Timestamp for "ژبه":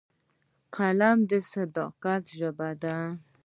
2.37-2.69